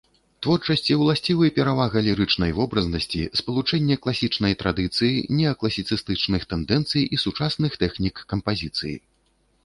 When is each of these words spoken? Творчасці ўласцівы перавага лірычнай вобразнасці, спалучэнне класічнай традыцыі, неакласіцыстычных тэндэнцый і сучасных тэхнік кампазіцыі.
Творчасці 0.45 0.93
ўласцівы 0.99 1.49
перавага 1.57 2.01
лірычнай 2.05 2.51
вобразнасці, 2.59 3.21
спалучэнне 3.41 3.97
класічнай 4.05 4.53
традыцыі, 4.61 5.19
неакласіцыстычных 5.41 6.47
тэндэнцый 6.55 7.03
і 7.17 7.21
сучасных 7.25 7.77
тэхнік 7.85 8.15
кампазіцыі. 8.33 8.95